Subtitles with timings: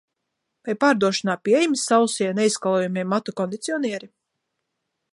[0.69, 4.15] Vai pārdošanā pieejami sausie, neizskalojamie matu kondicionieri?